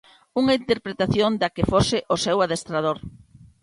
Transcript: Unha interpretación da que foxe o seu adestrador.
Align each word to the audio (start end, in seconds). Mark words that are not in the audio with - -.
Unha 0.41 0.57
interpretación 0.61 1.31
da 1.41 1.53
que 1.55 1.67
foxe 1.71 1.97
o 2.13 2.17
seu 2.25 2.37
adestrador. 2.41 2.97